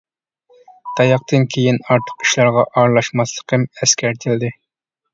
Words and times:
تاياقتىن 0.99 1.45
كېيىن 1.57 1.79
ئارتۇق 1.87 2.27
ئىشلارغا 2.27 2.65
ئارىلاشماسلىقىم 2.75 3.71
ئەسكەرتىلدى. 3.81 4.55